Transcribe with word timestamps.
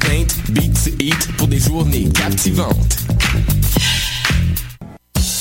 paint, 0.00 0.26
beats, 0.50 0.90
eat 1.00 1.28
pour 1.36 1.48
des 1.48 1.58
journées 1.58 2.08
captivantes. 2.14 3.07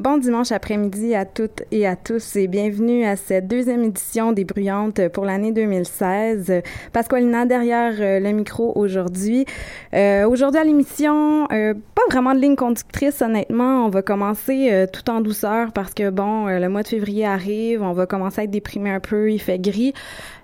Bon 0.00 0.16
dimanche 0.16 0.50
après-midi 0.50 1.14
à 1.14 1.26
toutes 1.26 1.62
et 1.70 1.86
à 1.86 1.94
tous 1.94 2.34
et 2.36 2.46
bienvenue 2.46 3.04
à 3.04 3.16
cette 3.16 3.48
deuxième 3.48 3.84
édition 3.84 4.32
des 4.32 4.46
Bruyantes 4.46 5.08
pour 5.08 5.26
l'année 5.26 5.52
2016. 5.52 6.62
Pasqualina 6.94 7.44
derrière 7.44 7.92
euh, 8.00 8.18
le 8.18 8.30
micro 8.30 8.72
aujourd'hui. 8.76 9.44
Euh, 9.92 10.26
aujourd'hui 10.26 10.58
à 10.58 10.64
l'émission, 10.64 11.46
euh, 11.52 11.74
pas 11.94 12.00
vraiment 12.10 12.34
de 12.34 12.40
ligne 12.40 12.56
conductrice 12.56 13.20
honnêtement. 13.20 13.84
On 13.84 13.90
va 13.90 14.00
commencer 14.00 14.86
tout 14.90 15.10
en 15.10 15.20
douceur 15.20 15.70
parce 15.72 15.92
que 15.92 16.08
bon, 16.08 16.46
le 16.46 16.68
mois 16.68 16.82
de 16.82 16.88
février 16.88 17.26
arrive, 17.26 17.82
on 17.82 17.92
va 17.92 18.06
commencer 18.06 18.40
à 18.40 18.44
être 18.44 18.50
déprimé 18.50 18.88
un 18.92 19.00
peu, 19.00 19.30
il 19.30 19.38
fait 19.38 19.58
gris. 19.58 19.92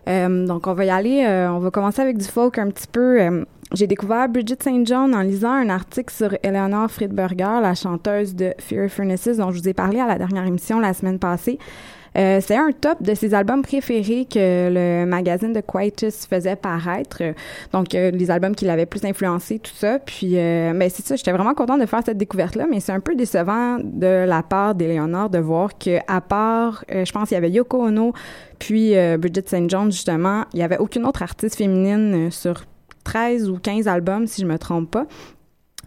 donc 0.06 0.67
on 0.67 0.75
va 0.75 0.84
y 0.84 0.91
aller, 0.91 1.27
on 1.50 1.61
va 1.61 1.71
commencer 1.71 2.03
avec 2.03 2.19
du 2.19 2.27
folk 2.27 2.59
un 2.59 2.69
petit 2.69 2.88
peu 2.88 3.47
j'ai 3.72 3.87
découvert 3.87 4.28
Bridget 4.28 4.59
St. 4.60 4.87
John 4.87 5.15
en 5.15 5.22
lisant 5.22 5.53
un 5.53 5.69
article 5.69 6.15
sur 6.15 6.37
Eleanor 6.43 6.91
Friedberger, 6.91 7.60
la 7.60 7.75
chanteuse 7.75 8.34
de 8.34 8.54
Fear 8.59 8.88
Furnaces, 8.88 9.37
dont 9.38 9.50
je 9.50 9.59
vous 9.59 9.69
ai 9.69 9.75
parlé 9.75 9.99
à 9.99 10.06
la 10.06 10.19
dernière 10.19 10.47
émission 10.47 10.78
la 10.78 10.94
semaine 10.94 11.19
passée. 11.19 11.59
Euh, 12.16 12.41
c'est 12.41 12.56
un 12.56 12.71
top 12.72 13.03
de 13.03 13.15
ses 13.15 13.34
albums 13.34 13.62
préférés 13.62 14.25
que 14.25 14.71
le 14.71 15.05
magazine 15.05 15.53
de 15.53 15.60
Quietus 15.60 16.26
faisait 16.26 16.56
paraître. 16.56 17.22
Donc, 17.72 17.94
euh, 17.94 18.10
les 18.10 18.31
albums 18.31 18.55
qui 18.55 18.65
l'avaient 18.65 18.87
plus 18.87 19.05
influencé, 19.05 19.59
tout 19.59 19.75
ça. 19.75 19.99
Puis, 19.99 20.38
euh, 20.38 20.72
ben, 20.75 20.88
c'est 20.88 21.05
ça, 21.05 21.16
j'étais 21.16 21.32
vraiment 21.32 21.55
contente 21.55 21.81
de 21.81 21.87
faire 21.87 22.00
cette 22.05 22.16
découverte-là, 22.16 22.66
mais 22.71 22.81
c'est 22.81 22.93
un 22.93 23.00
peu 23.00 23.15
décevant 23.15 23.78
de 23.82 24.25
la 24.26 24.43
part 24.43 24.75
d'Eleanor 24.75 25.28
de 25.28 25.38
voir 25.38 25.76
que, 25.76 25.99
à 26.06 26.21
part, 26.21 26.84
je 26.88 27.10
pense 27.12 27.28
qu'il 27.28 27.34
y 27.34 27.38
avait 27.38 27.50
Yoko 27.50 27.87
Ono, 27.87 28.12
puis 28.59 28.94
Bridget 29.19 29.44
St. 29.47 29.69
John, 29.69 29.93
justement, 29.93 30.44
il 30.55 30.59
n'y 30.59 30.62
avait 30.62 30.78
aucune 30.78 31.05
autre 31.05 31.22
artiste 31.22 31.56
féminine 31.56 32.31
sur 32.31 32.65
13 33.06 33.49
ou 33.49 33.59
15 33.59 33.87
albums, 33.87 34.27
si 34.27 34.43
je 34.43 34.47
me 34.47 34.59
trompe 34.59 34.91
pas. 34.91 35.06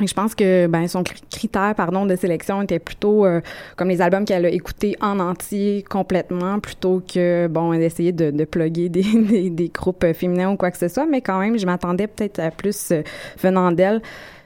Et 0.02 0.08
je 0.08 0.14
pense 0.14 0.34
que 0.34 0.68
ben 0.68 0.88
son 0.88 1.04
critère 1.04 1.76
pardon 1.76 2.06
de 2.06 2.16
sélection 2.16 2.62
était 2.62 2.80
plutôt 2.80 3.26
euh, 3.26 3.42
comme 3.76 3.90
les 3.90 4.02
albums 4.02 4.24
qu'elle 4.24 4.46
a 4.46 4.50
écoutés 4.50 4.96
en 5.02 5.20
entier 5.20 5.84
complètement 5.90 6.62
plutôt 6.62 7.02
que 7.06 7.48
bon 7.48 7.72
d'essayer 7.72 8.14
de, 8.14 8.32
de 8.32 8.46
plugger 8.46 8.88
des, 8.88 9.04
des, 9.04 9.50
des, 9.50 9.68
groupes 9.68 10.06
féminins 10.14 10.52
ou 10.52 10.56
quoi 10.56 10.72
que 10.72 10.78
ce 10.78 10.88
soit 10.88 11.06
mais 11.06 11.20
quand 11.20 11.38
même 11.38 11.60
je 11.60 11.66
m'attendais 11.66 12.08
peut-être 12.08 12.40
à 12.40 12.50
plus 12.50 12.92
euh, 12.92 13.02
venant 13.42 13.74
d'elle 13.74 14.02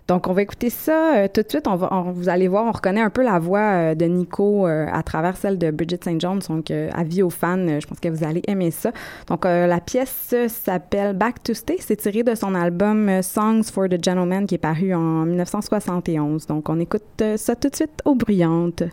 donc, 0.08 0.28
on 0.28 0.34
va 0.34 0.42
écouter 0.42 0.70
ça 0.70 1.16
euh, 1.16 1.28
tout 1.34 1.42
de 1.42 1.50
suite. 1.50 1.68
On 1.68 1.76
va, 1.76 2.06
vous 2.14 2.28
allez 2.28 2.48
voir, 2.48 2.66
on 2.66 2.72
reconnaît 2.72 3.02
un 3.02 3.10
peu 3.10 3.24
la 3.24 3.40
voix 3.40 3.60
euh, 3.60 3.96
de 3.96 4.06
Nico 4.06 4.68
euh, 4.68 4.86
à 4.92 5.02
travers 5.02 5.38
celle 5.38 5.58
de 5.58 5.72
Bridget 5.72 6.00
St. 6.02 6.20
John. 6.20 6.40
Donc, 6.50 6.72
avis 6.72 7.24
aux 7.24 7.30
fans, 7.30 7.80
je 7.80 7.88
pense 7.88 8.00
que 8.00 8.10
vous 8.10 8.24
allez 8.24 8.42
aimer 8.48 8.72
ça. 8.72 8.92
Donc, 9.28 9.46
la 9.46 9.80
pièce 9.80 10.36
s'appelle 10.48 11.16
Back 11.16 11.44
to 11.44 11.54
Stay. 11.54 11.78
C'est 11.80 11.96
tiré 11.96 12.24
de 12.24 12.36
son 12.36 12.54
album 12.56 13.22
Songs 13.22 13.64
for 13.64 13.88
the 13.88 14.04
Gentleman 14.04 14.46
qui 14.46 14.56
est 14.56 14.60
paru 14.60 14.94
en 14.94 15.26
1971. 15.26 16.48
Donc, 16.48 16.70
on 16.70 16.80
écoute 16.80 17.24
ça 17.38 17.56
tout 17.56 17.70
de 17.70 17.76
suite 17.76 18.02
aux 18.06 18.16
bruyantes. 18.16 18.84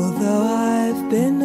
Although 0.00 0.46
I've 0.46 1.10
been 1.10 1.42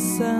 coração. 0.00 0.39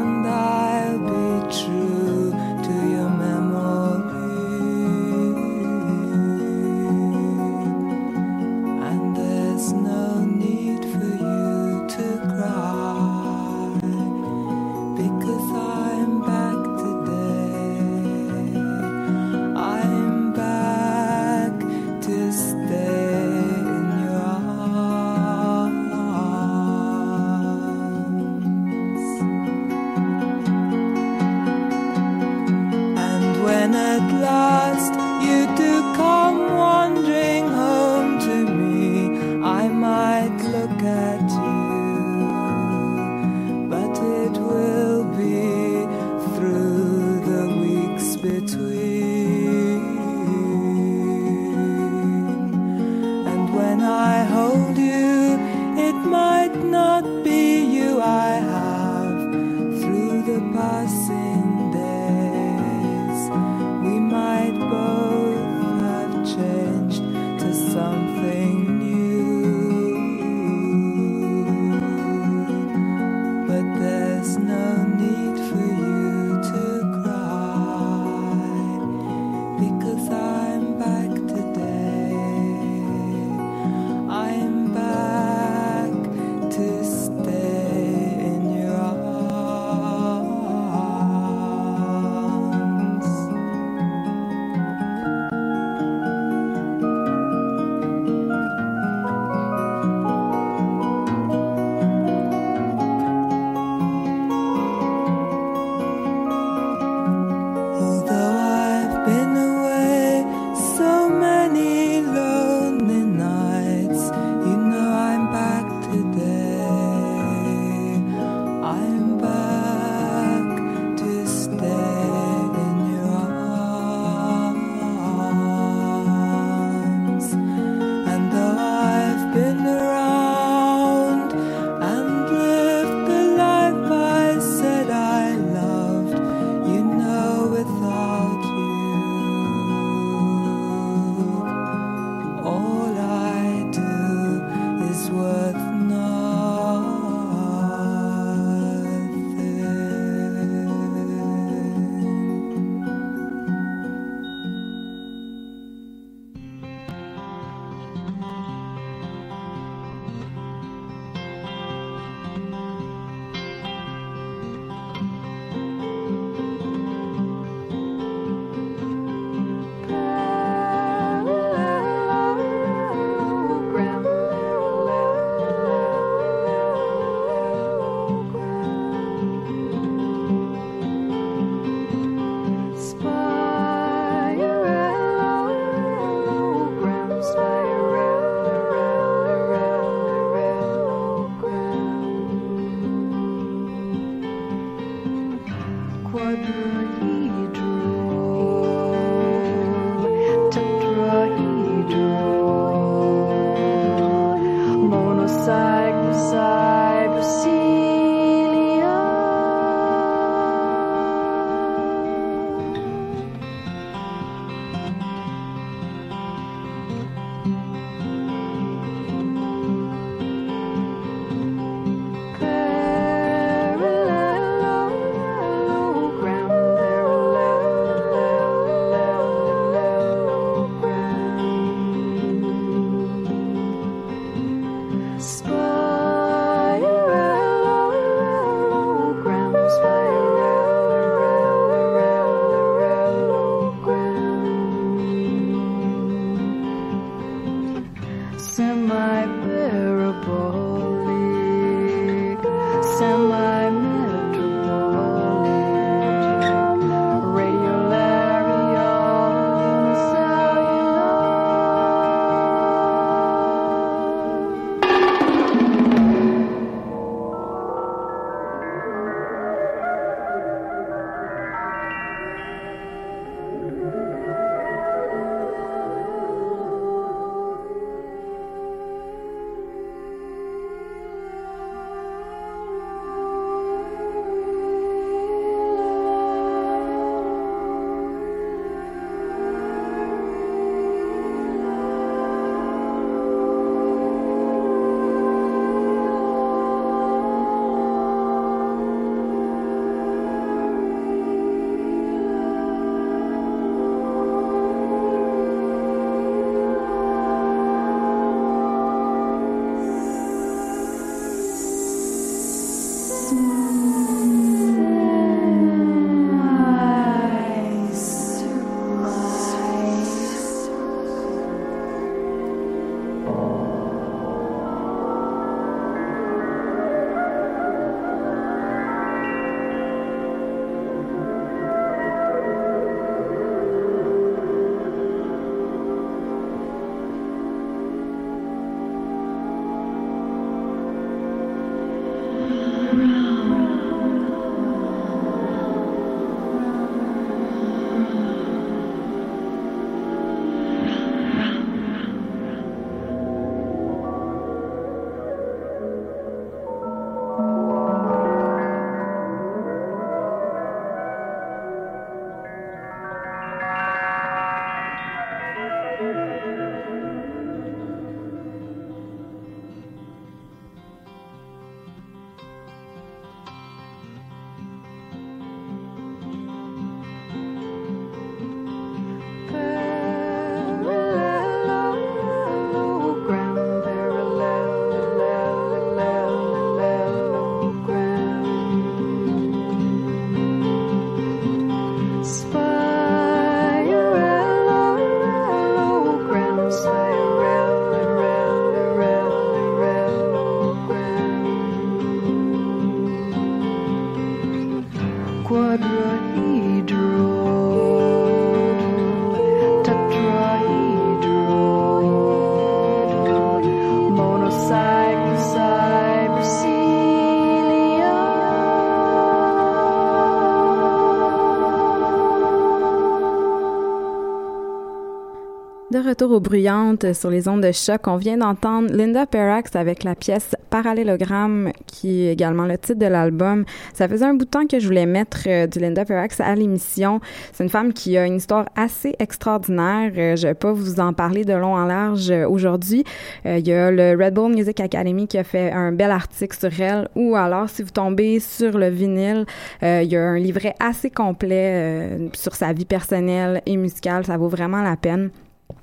Retour 426.00 426.32
aux 426.32 426.40
bruyantes 426.40 427.12
sur 427.12 427.30
les 427.30 427.48
ondes 427.48 427.62
de 427.62 427.72
choc, 427.72 428.06
on 428.06 428.16
vient 428.16 428.36
d'entendre 428.36 428.92
Linda 428.92 429.26
Perrax 429.26 429.74
avec 429.76 430.04
la 430.04 430.14
pièce 430.14 430.54
Parallélogramme, 430.70 431.72
qui 431.86 432.26
est 432.26 432.32
également 432.32 432.64
le 432.64 432.78
titre 432.78 432.98
de 432.98 433.06
l'album. 433.06 433.64
Ça 433.92 434.08
faisait 434.08 434.24
un 434.24 434.34
bout 434.34 434.44
de 434.44 434.50
temps 434.50 434.66
que 434.66 434.78
je 434.78 434.86
voulais 434.86 435.06
mettre 435.06 435.40
euh, 435.46 435.66
du 435.66 435.78
Linda 435.78 436.04
Perrax 436.04 436.40
à 436.40 436.54
l'émission. 436.54 437.20
C'est 437.52 437.64
une 437.64 437.70
femme 437.70 437.92
qui 437.92 438.16
a 438.16 438.26
une 438.26 438.36
histoire 438.36 438.66
assez 438.76 439.14
extraordinaire. 439.18 440.12
Euh, 440.16 440.36
je 440.36 440.48
vais 440.48 440.54
pas 440.54 440.72
vous 440.72 441.00
en 441.00 441.12
parler 441.12 441.44
de 441.44 441.52
long 441.52 441.74
en 441.74 441.86
large 441.86 442.30
euh, 442.30 442.48
aujourd'hui. 442.48 443.04
Il 443.44 443.66
y 443.66 443.72
a 443.72 443.90
le 443.90 444.16
Red 444.22 444.34
Bull 444.34 444.52
Music 444.54 444.80
Academy 444.80 445.26
qui 445.26 445.38
a 445.38 445.44
fait 445.44 445.72
un 445.72 445.92
bel 445.92 446.10
article 446.10 446.56
sur 446.56 446.80
elle, 446.80 447.08
ou 447.14 447.36
alors 447.36 447.68
si 447.68 447.82
vous 447.82 447.90
tombez 447.90 448.40
sur 448.40 448.78
le 448.78 448.88
vinyle, 448.88 449.46
il 449.82 450.04
y 450.04 450.16
a 450.16 450.22
un 450.22 450.38
livret 450.38 450.74
assez 450.78 451.10
complet 451.10 452.30
sur 452.34 452.54
sa 452.54 452.72
vie 452.72 452.84
personnelle 452.84 453.62
et 453.66 453.76
musicale. 453.76 454.24
Ça 454.24 454.36
vaut 454.36 454.48
vraiment 454.48 454.82
la 454.82 454.96
peine 454.96 455.30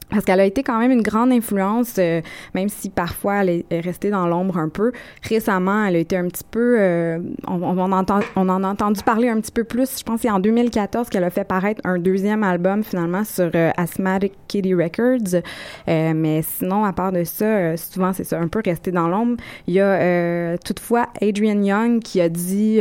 parce 0.09 0.23
qu'elle 0.23 0.39
a 0.39 0.45
été 0.45 0.63
quand 0.63 0.79
même 0.79 0.91
une 0.91 1.01
grande 1.01 1.31
influence, 1.31 1.95
euh, 1.99 2.21
même 2.55 2.69
si 2.69 2.89
parfois 2.89 3.43
elle 3.43 3.63
est 3.69 3.79
restée 3.81 4.09
dans 4.09 4.27
l'ombre 4.27 4.57
un 4.57 4.69
peu. 4.69 4.91
Récemment, 5.23 5.85
elle 5.85 5.95
a 5.95 5.99
été 5.99 6.15
un 6.15 6.27
petit 6.27 6.45
peu, 6.49 6.77
euh, 6.79 7.19
on, 7.47 7.77
en 7.77 7.91
a 7.91 8.67
entendu 8.67 9.01
parler 9.03 9.29
un 9.29 9.39
petit 9.41 9.51
peu 9.51 9.63
plus. 9.63 9.99
Je 9.99 10.03
pense 10.03 10.21
c'est 10.21 10.31
en 10.31 10.39
2014 10.39 11.09
qu'elle 11.09 11.23
a 11.23 11.29
fait 11.29 11.43
paraître 11.43 11.81
un 11.83 11.99
deuxième 11.99 12.43
album 12.43 12.83
finalement 12.83 13.23
sur 13.23 13.51
euh, 13.53 13.71
Asthmatic 13.77 14.33
Kitty 14.47 14.73
Records. 14.73 15.41
mais 15.87 16.41
sinon, 16.41 16.85
à 16.85 16.93
part 16.93 17.11
de 17.11 17.23
ça, 17.23 17.75
souvent 17.77 18.13
c'est 18.13 18.23
ça, 18.23 18.39
un 18.39 18.47
peu 18.47 18.61
resté 18.63 18.91
dans 18.91 19.07
l'ombre. 19.07 19.37
Il 19.67 19.73
y 19.73 19.81
a 19.81 20.57
toutefois 20.57 21.07
Adrian 21.21 21.61
Young 21.61 21.99
qui 21.99 22.21
a 22.21 22.29
dit 22.29 22.79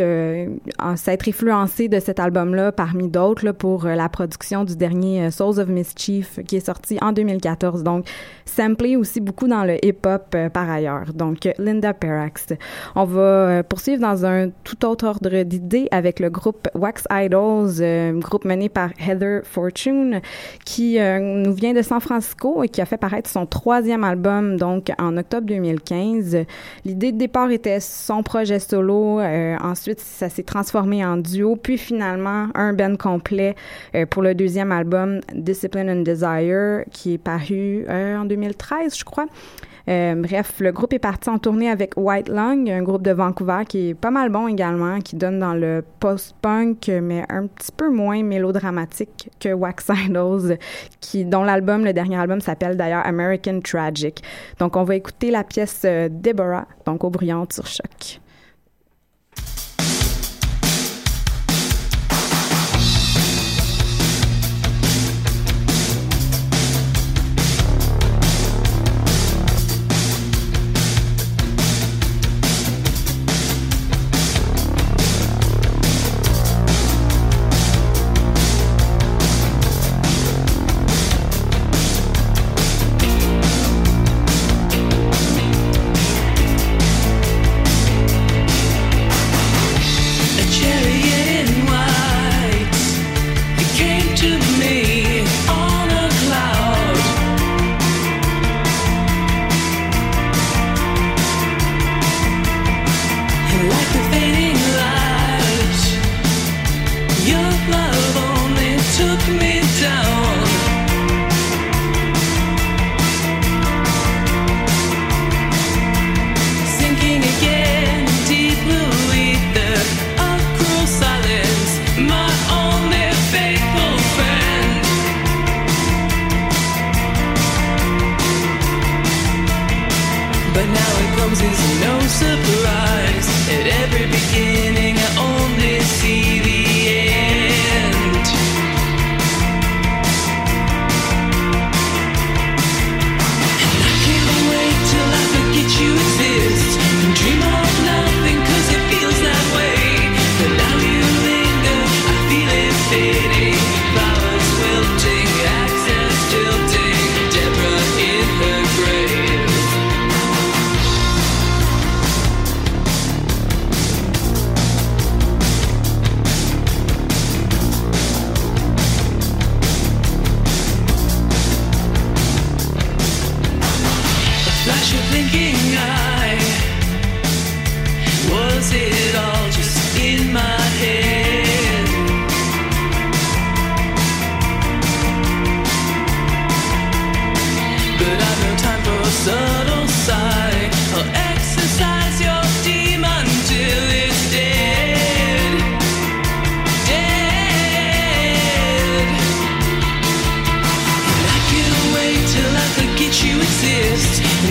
s'être 0.97 1.28
influencé 1.28 1.88
de 1.88 1.99
cet 1.99 2.21
album-là 2.21 2.73
parmi 2.73 3.09
d'autres 3.09 3.52
pour 3.52 3.85
la 3.85 4.09
production 4.09 4.64
du 4.64 4.76
dernier 4.76 5.30
Souls 5.30 5.59
of 5.59 5.68
Mischief 5.68 6.40
qui 6.47 6.56
est 6.56 6.66
sorti 6.66 6.99
en 7.02 7.12
2014. 7.17 7.83
Donc, 7.83 8.07
samplé 8.45 8.97
aussi 8.97 9.21
beaucoup 9.21 9.49
dans 9.49 9.65
le 9.65 9.85
hip-hop 9.85 10.35
euh, 10.35 10.49
par 10.49 10.71
ailleurs. 10.71 11.13
Donc, 11.13 11.49
Linda 11.59 11.93
Perrax. 11.93 12.55
On 12.95 13.05
va 13.05 13.21
euh, 13.21 13.63
poursuivre 13.63 14.01
dans 14.01 14.25
un 14.25 14.51
tout 14.65 14.85
autre 14.87 15.07
ordre 15.07 15.43
d'idées 15.43 15.89
avec 15.91 16.21
le 16.21 16.31
groupe 16.31 16.69
Wax 16.75 17.05
Idols, 17.11 17.81
euh, 17.81 18.13
groupe 18.19 18.45
mené 18.45 18.69
par 18.69 18.91
Heather 18.99 19.43
Fortune, 19.45 20.21
qui 20.65 20.99
nous 20.99 21.53
vient 21.53 21.73
de 21.73 21.83
San 21.83 22.01
Francisco 22.01 22.63
et 22.63 22.69
qui 22.69 22.81
a 22.81 22.87
fait 22.87 22.97
paraître 22.97 23.29
son 23.29 23.47
troisième 23.47 24.05
album, 24.05 24.57
donc 24.57 24.91
en 24.99 25.17
octobre 25.17 25.47
2015. 25.47 26.39
L'idée 26.85 27.13
de 27.13 27.19
départ 27.19 27.51
était 27.51 27.81
son 27.81 28.23
projet 28.23 28.59
solo. 28.59 29.21
ensuite, 29.21 30.01
ça 30.01 30.29
s'est 30.29 30.43
transformé 30.43 31.05
en 31.05 31.17
duo, 31.17 31.57
puis 31.57 31.79
finalement 31.79 32.49
un 32.55 32.73
band 32.73 32.97
complet 32.97 33.55
pour 34.11 34.23
le 34.23 34.35
deuxième 34.35 34.73
album, 34.73 35.21
Discipline 35.35 35.91
and 35.91 36.03
Desire, 36.03 36.85
qui 36.91 37.06
est 37.15 37.19
paru 37.19 37.85
euh, 37.89 38.19
en 38.19 38.25
2013, 38.25 38.97
je 38.97 39.05
crois. 39.05 39.27
Euh, 39.89 40.17
bref, 40.17 40.55
le 40.59 40.73
groupe 40.73 40.93
est 40.93 40.99
parti 40.99 41.29
en 41.31 41.39
tournée 41.39 41.71
avec 41.71 41.93
White 41.97 42.29
Lung, 42.29 42.69
un 42.69 42.83
groupe 42.83 43.03
de 43.03 43.13
Vancouver 43.13 43.63
qui 43.69 43.91
est 43.91 43.95
pas 43.95 44.11
mal 44.11 44.31
bon 44.31 44.49
également, 44.49 44.99
qui 45.01 45.15
donne 45.15 45.39
dans 45.39 45.55
le 45.55 45.85
post-punk, 46.01 46.91
mais 47.03 47.25
un 47.29 47.47
petit 47.47 47.71
peu 47.71 47.89
moins 47.89 48.23
mélodramatique 48.25 49.31
que 49.39 49.53
Wax 49.53 49.91
Idols, 50.07 50.59
qui, 51.01 51.25
dont 51.25 51.45
l'album, 51.45 51.85
le 51.85 51.93
dernier 51.93 52.17
album, 52.17 52.41
s'appelle 52.41 52.77
d'ailleurs 52.77 53.07
American 53.07 53.61
Tragic. 53.61 54.23
Donc, 54.59 54.77
on 54.77 54.83
va 54.83 54.97
écouter 54.97 55.31
la 55.31 55.45
pièce 55.45 55.83
euh, 55.85 56.09
Deborah, 56.11 56.67
donc 56.85 57.05
au 57.05 57.11
bruyante 57.11 57.53
sur 57.53 57.67
choc. 57.67 58.21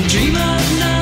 dream 0.03 0.36
of 0.36 0.79
night. 0.79 0.94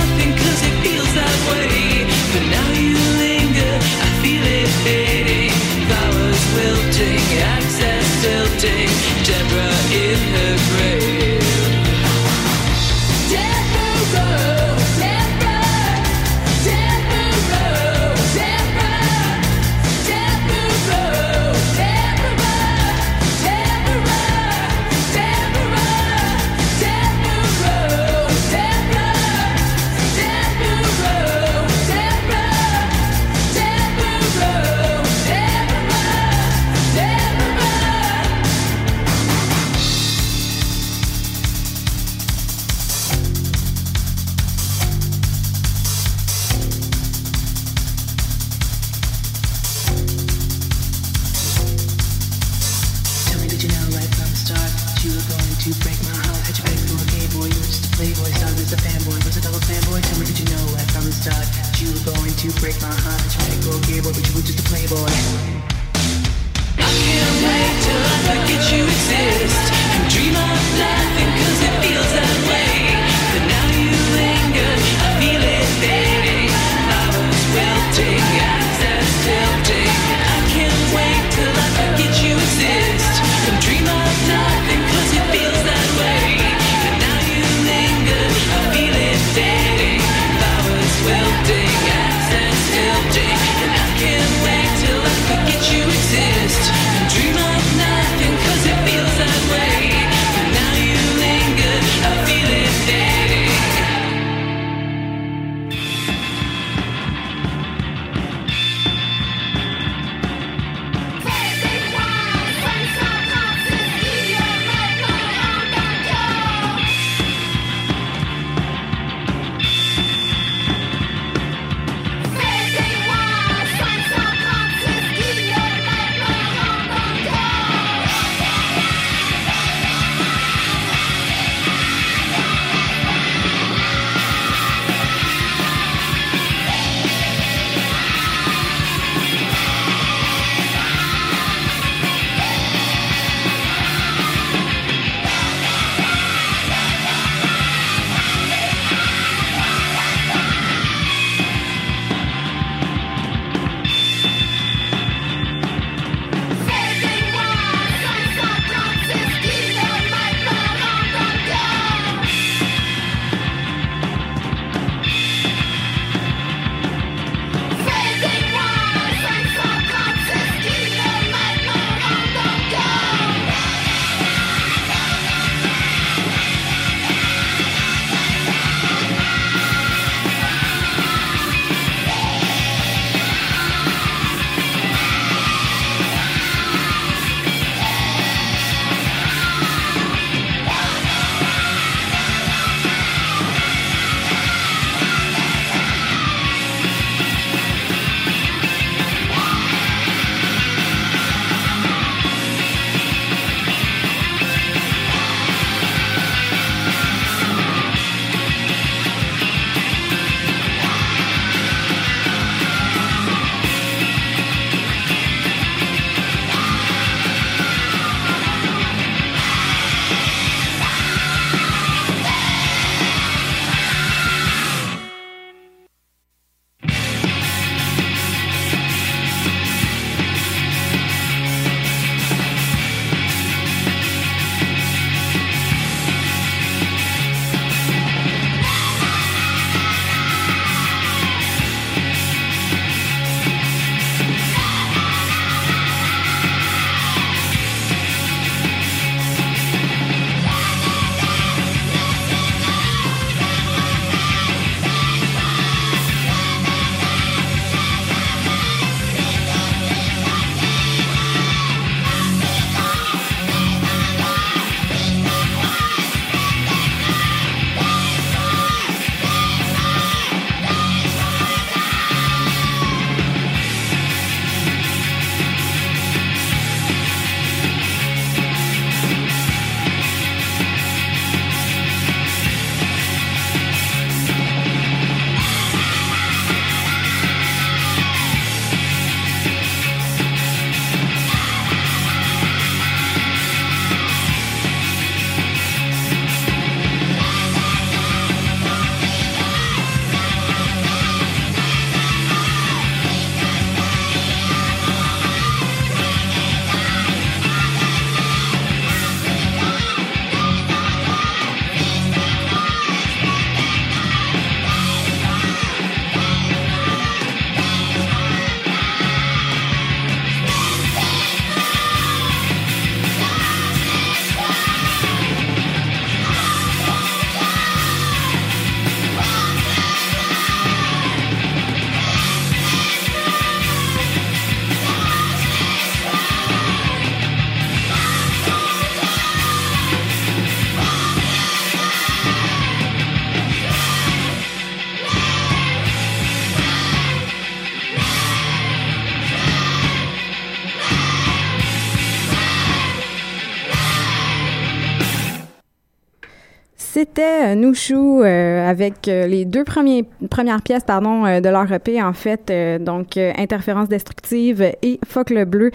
C'était 357.15 357.52
euh, 357.52 357.54
Nouchou 357.56 358.23
euh, 358.23 358.67
avec 358.67 359.08
euh, 359.08 359.28
les 359.28 359.45
deux 359.45 359.63
premiers, 359.63 360.04
premières 360.32 360.63
pièces 360.63 360.84
pardon, 360.84 361.28
euh, 361.28 361.41
de 361.41 361.49
leur 361.49 361.71
EP, 361.71 362.02
en 362.02 362.13
fait, 362.13 362.49
euh, 362.49 362.80
donc 362.80 363.17
Interférence 363.17 363.88
destructive 363.88 364.63
et 364.82 364.99
Fuck 365.06 365.30
le 365.30 365.45
bleu. 365.45 365.69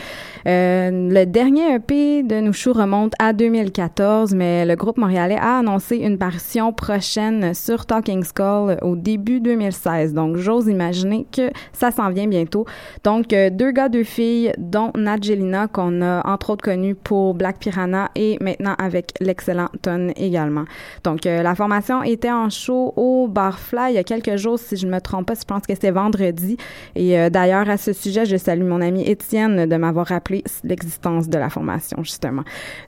Euh, 0.49 0.91
le 0.91 1.25
dernier 1.27 1.77
EP 1.77 2.25
de 2.25 2.41
Nouchou 2.41 2.73
remonte 2.73 3.13
à 3.21 3.33
2014, 3.33 4.35
mais 4.35 4.67
le 4.67 4.75
groupe 4.75 4.97
montréalais 4.97 5.37
a 5.37 5.61
annoncé 5.61 5.99
une 5.99 6.19
parution 6.19 6.73
prochaine 6.73 7.55
sur 7.55 7.87
Talking 7.87 8.25
Skull 8.25 8.77
au 8.83 8.97
début 8.97 9.39
2016. 9.39 10.15
Donc, 10.15 10.39
j'ose 10.39 10.67
imaginer 10.67 11.25
que 11.31 11.51
ça 11.73 11.93
s'en 11.93 12.11
vient 12.11 12.27
bientôt. 12.27 12.67
Donc, 13.05 13.29
deux 13.29 13.71
gars, 13.71 13.89
deux 13.89 14.03
filles, 14.03 14.53
dont 14.59 14.91
Nadjelina, 14.97 15.69
qu'on 15.69 16.03
a 16.03 16.29
entre 16.29 16.51
autres 16.51 16.65
connu 16.65 16.97
pour 16.97 17.35
Black 17.35 17.61
Piranha 17.61 18.11
et 18.17 18.39
maintenant 18.41 18.75
avec 18.77 19.13
l'excellent 19.21 19.69
Ton 19.83 20.09
également. 20.17 20.65
Donc, 21.05 21.28
la 21.43 21.55
formation 21.55 22.03
était 22.03 22.31
en 22.31 22.51
show 22.51 22.93
au 22.97 23.29
Barfly 23.29 23.79
il 23.91 23.95
y 23.95 23.99
a 23.99 24.05
quelques 24.05 24.37
jours, 24.37 24.59
si 24.59 24.77
je 24.77 24.87
ne 24.87 24.93
me 24.93 25.01
trompe 25.01 25.27
pas, 25.27 25.35
je 25.35 25.45
pense 25.45 25.63
que 25.67 25.75
c'était 25.75 25.91
vendredi. 25.91 26.57
Et 26.95 27.19
euh, 27.19 27.31
d'ailleurs, 27.31 27.69
à 27.69 27.77
ce 27.77 27.93
sujet, 27.93 28.27
je 28.27 28.37
salue 28.37 28.65
mon 28.65 28.81
ami 28.81 29.03
Étienne 29.09 29.67
de 29.67 29.77
m'avoir 29.77 30.07
rappelé 30.07 30.45
l'existence 30.65 31.29
de 31.29 31.39
la 31.39 31.51
formation, 31.51 31.99
justement. 32.03 32.43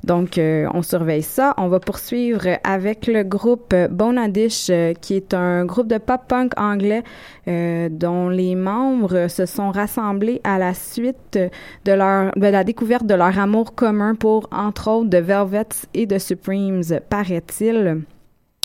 Donc, 0.04 0.38
euh, 0.38 0.66
on 0.74 0.82
surveille 0.82 1.22
ça. 1.22 1.54
On 1.58 1.68
va 1.68 1.80
poursuivre 1.80 2.42
avec 2.64 3.06
le 3.06 3.22
groupe 3.22 3.74
Bonadish, 3.90 4.68
euh, 4.70 4.94
qui 4.94 5.14
est 5.14 5.34
un 5.34 5.64
groupe 5.64 5.88
de 5.88 5.98
pop-punk 5.98 6.52
anglais 6.58 7.02
dont 7.46 8.28
les 8.28 8.54
membres 8.54 9.26
se 9.28 9.44
sont 9.44 9.70
rassemblés 9.72 10.40
à 10.44 10.58
la 10.58 10.72
suite 10.72 11.36
de 11.84 11.92
leur 11.92 12.30
de 12.36 12.46
la 12.46 12.62
découverte 12.62 13.06
de 13.06 13.14
leur 13.14 13.36
amour 13.38 13.74
commun 13.74 14.14
pour, 14.14 14.48
entre 14.52 14.88
autres, 14.88 15.10
de 15.10 15.18
Velvets 15.18 15.88
et 15.94 16.06
de 16.06 16.18
Supremes, 16.18 17.00
paraît-il. 17.08 18.02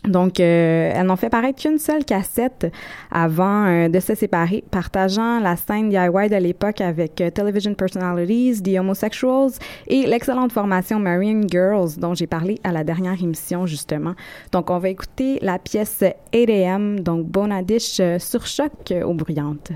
Donc, 0.07 0.39
euh, 0.39 0.91
elles 0.93 1.05
n'ont 1.05 1.15
fait 1.15 1.29
paraître 1.29 1.61
qu'une 1.61 1.77
seule 1.77 2.05
cassette 2.05 2.71
avant 3.11 3.65
euh, 3.65 3.89
de 3.89 3.99
se 3.99 4.15
séparer, 4.15 4.63
partageant 4.69 5.39
la 5.39 5.55
scène 5.55 5.89
DIY 5.89 6.29
de 6.29 6.35
l'époque 6.37 6.81
avec 6.81 7.21
euh, 7.21 7.29
Television 7.29 7.73
Personalities, 7.73 8.61
The 8.61 8.79
Homosexuals 8.79 9.51
et 9.87 10.05
l'excellente 10.05 10.51
formation 10.51 10.99
Marian 10.99 11.41
Girls 11.49 11.97
dont 11.97 12.13
j'ai 12.13 12.27
parlé 12.27 12.59
à 12.63 12.71
la 12.71 12.83
dernière 12.83 13.21
émission, 13.21 13.65
justement. 13.65 14.13
Donc, 14.51 14.69
on 14.69 14.77
va 14.77 14.89
écouter 14.89 15.39
la 15.41 15.59
pièce 15.59 16.03
8am, 16.33 16.99
donc 16.99 17.25
Bonadish 17.25 17.99
euh, 17.99 18.19
sur 18.19 18.45
choc 18.45 18.93
aux 19.03 19.13
bruyantes. 19.13 19.71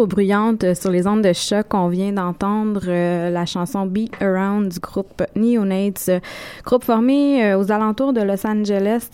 Aux 0.00 0.06
bruyantes 0.06 0.64
euh, 0.64 0.74
sur 0.74 0.90
les 0.90 1.06
ondes 1.06 1.22
de 1.22 1.32
choc. 1.32 1.66
On 1.74 1.88
vient 1.88 2.12
d'entendre 2.12 2.82
euh, 2.88 3.30
la 3.30 3.46
chanson 3.46 3.86
Beat 3.86 4.12
Around 4.20 4.72
du 4.72 4.80
groupe 4.80 5.22
Neonates, 5.36 6.10
groupe 6.64 6.84
formé 6.84 7.44
euh, 7.44 7.58
aux 7.58 7.70
alentours 7.70 8.12
de 8.12 8.22
Los 8.22 8.46
Angeles, 8.46 9.10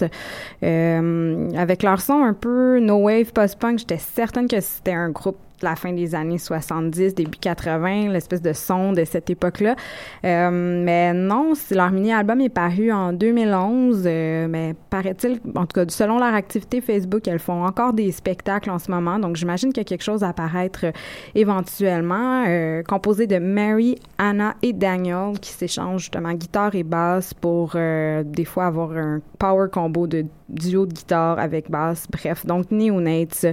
avec 0.63 1.83
leur 1.83 2.01
son 2.01 2.23
un 2.23 2.35
peu 2.35 2.79
no 2.81 2.97
wave 2.97 3.33
post-punk. 3.33 3.81
J'étais 3.81 3.99
certaine 3.99 4.49
que 4.49 4.61
c'était 4.61 4.93
un 4.93 5.11
groupe 5.11 5.39
la 5.63 5.77
fin 5.77 5.93
des 5.93 6.15
années 6.15 6.39
70, 6.39 7.15
début 7.15 7.39
80, 7.39 8.11
l'espèce 8.11 8.43
de 8.43 8.53
son 8.53 8.93
de 8.93 9.05
cette 9.05 9.31
époque-là. 9.31 9.77
Euh, 10.25 10.51
mais 10.85 11.13
non, 11.13 11.53
leur 11.71 11.91
mini-album 11.91 12.41
est 12.41 12.49
paru 12.49 12.93
en 12.93 13.13
2011, 13.13 14.03
euh, 14.07 14.49
mais 14.49 14.75
paraît-il, 14.91 15.41
en 15.55 15.67
tout 15.67 15.81
cas, 15.81 15.85
selon 15.89 16.19
leur 16.19 16.35
activité 16.35 16.81
Facebook, 16.81 17.27
elles 17.29 17.39
font 17.39 17.65
encore 17.65 17.93
des 17.93 18.13
spectacles 18.13 18.71
en 18.71 18.79
ce 18.79 18.91
moment, 18.91 19.19
donc 19.19 19.37
j'imagine 19.37 19.73
qu'il 19.73 19.81
y 19.81 19.87
a 19.87 19.89
quelque 19.89 20.05
chose 20.05 20.23
à 20.23 20.29
apparaître 20.29 20.87
euh, 20.87 20.93
éventuellement, 21.35 22.45
composé 22.89 23.27
de 23.27 23.39
Mary, 23.39 23.97
Anna 24.19 24.55
et 24.63 24.73
Daniel, 24.73 25.39
qui 25.41 25.51
s'échangent 25.51 26.03
justement 26.03 26.33
guitare 26.33 26.75
et 26.75 26.83
basse 26.83 27.35
pour 27.35 27.73
des 27.73 28.45
fois 28.45 28.67
avoir 28.67 28.93
un 28.93 29.21
power 29.39 29.69
combo 29.71 30.07
de 30.07 30.25
duo 30.49 30.87
de 30.87 30.93
guitare 30.93 31.39
avec 31.39 31.71
basse. 31.71 32.07
Bref, 32.11 32.47
donc 32.47 32.71
Neonates. 32.71 33.47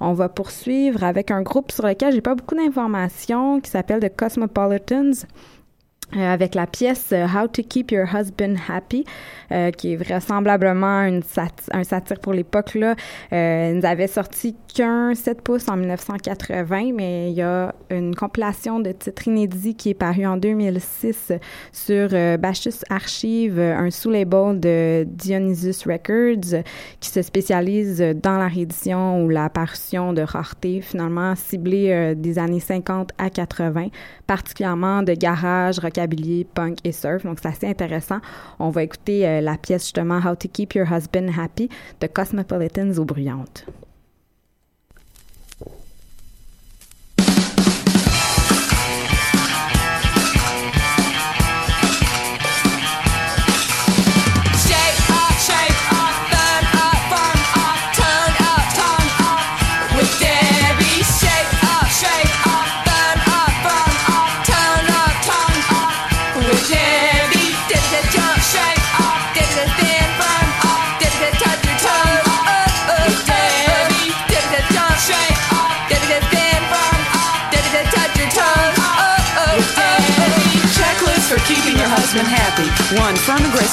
On 0.00 0.12
va 0.12 0.28
poursuivre 0.28 1.04
avec 1.04 1.30
un 1.30 1.42
groupe 1.42 1.72
sur 1.72 1.86
lequel 1.86 2.12
j'ai 2.12 2.20
pas 2.20 2.34
beaucoup 2.34 2.54
d'informations 2.54 3.60
qui 3.60 3.70
s'appelle 3.70 4.00
The 4.00 4.14
Cosmopolitans. 4.14 5.26
Euh, 6.16 6.32
avec 6.32 6.54
la 6.54 6.66
pièce 6.66 7.10
euh, 7.12 7.26
How 7.26 7.48
to 7.48 7.62
Keep 7.62 7.90
Your 7.90 8.06
Husband 8.12 8.54
Happy, 8.68 9.04
euh, 9.52 9.70
qui 9.70 9.92
est 9.92 9.96
vraisemblablement 9.96 11.02
une 11.02 11.22
un 11.72 11.84
satire 11.84 12.20
pour 12.20 12.32
l'époque. 12.32 12.74
là. 12.74 12.94
Ils 13.30 13.84
avaient 13.84 14.06
sorti 14.06 14.56
qu'un 14.74 15.14
7 15.14 15.42
pouces 15.42 15.68
en 15.68 15.76
1980, 15.76 16.92
mais 16.94 17.30
il 17.30 17.36
y 17.36 17.42
a 17.42 17.74
une 17.90 18.14
compilation 18.14 18.80
de 18.80 18.92
titres 18.92 19.28
inédits 19.28 19.74
qui 19.74 19.90
est 19.90 19.94
parue 19.94 20.26
en 20.26 20.36
2006 20.36 21.32
sur 21.72 22.08
Bacchus 22.38 22.80
Archive, 22.88 23.58
un 23.58 23.90
sous-label 23.90 24.58
de 24.60 25.04
Dionysus 25.08 25.84
Records 25.86 26.62
qui 27.00 27.10
se 27.10 27.22
spécialise 27.22 28.00
dans 28.22 28.38
la 28.38 28.48
réédition 28.48 29.24
ou 29.24 29.28
la 29.28 29.48
parution 29.48 30.12
de 30.12 30.22
rareté, 30.22 30.80
finalement 30.80 31.34
ciblée 31.34 31.90
euh, 31.90 32.14
des 32.14 32.38
années 32.38 32.60
50 32.60 33.10
à 33.18 33.30
80, 33.30 33.88
particulièrement 34.26 35.02
de 35.02 35.14
garage, 35.14 35.78
rockabilly, 35.98 36.44
punk 36.44 36.78
et 36.84 36.92
surf. 36.92 37.24
Donc, 37.24 37.38
c'est 37.42 37.48
assez 37.48 37.66
intéressant. 37.66 38.20
On 38.58 38.70
va 38.70 38.82
écouter 38.82 39.26
euh, 39.26 39.40
la 39.40 39.56
pièce 39.56 39.82
justement 39.82 40.18
How 40.18 40.34
to 40.34 40.48
Keep 40.48 40.74
Your 40.74 40.86
Husband 40.90 41.28
Happy 41.36 41.68
de 42.00 42.06
Cosmopolitans 42.06 42.98
aux 42.98 43.04
Bruyantes. 43.04 43.66